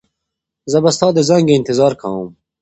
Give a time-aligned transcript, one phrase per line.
[0.71, 2.29] زه به ستا د زنګ انتظار کوم.